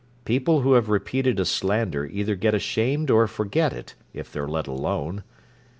[0.25, 4.65] People who have repeated a slander either get ashamed or forget it, if they're let
[4.65, 5.23] alone.